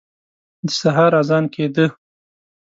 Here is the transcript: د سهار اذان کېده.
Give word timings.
د 0.65 0.67
سهار 0.79 1.11
اذان 1.21 1.45
کېده. 1.53 1.85